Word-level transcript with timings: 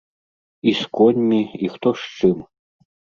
І 0.69 0.71
з 0.79 0.87
коньмі, 0.99 1.41
і 1.67 1.69
хто 1.73 1.93
з 2.05 2.09
чым. 2.17 2.37